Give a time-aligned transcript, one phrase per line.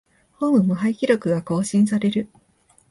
[0.31, 2.27] ホーム無敗記録が更新される